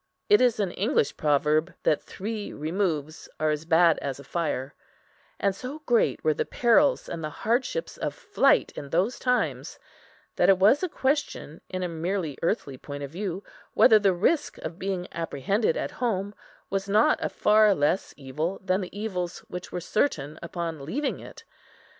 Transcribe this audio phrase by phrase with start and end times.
[0.29, 4.73] It is an English proverb that three removes are as bad as a fire;
[5.39, 9.77] and so great were the perils and the hardships of flight in those times,
[10.37, 13.43] that it was a question, in a merely earthly point of view,
[13.75, 16.33] whether the risk of being apprehended at home
[16.71, 21.43] was not a far less evil than the evils which were certain upon leaving it.